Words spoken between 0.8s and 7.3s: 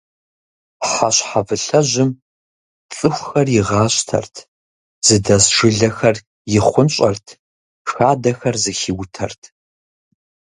Хьэщхьэвылъэжьым цӏыхухэр игъащтэрт, зыдэс жылэхэр ихъунщӏэрт,